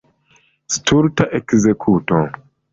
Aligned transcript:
Stulta 0.75 1.29
ekzekuto! 1.41 2.21